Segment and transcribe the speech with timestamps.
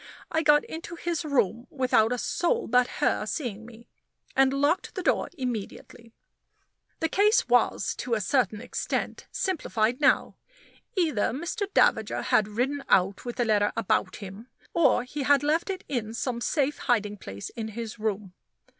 [0.31, 3.87] I got into his room without a soul but her seeing me,
[4.35, 6.11] and locked the door immediately.
[7.01, 10.37] The case was, to a certain extent, simplified now.
[10.97, 11.71] Either Mr.
[11.75, 16.15] Davager had ridden out with the letter about him, or he had left it in
[16.15, 18.33] some safe hiding place in his room.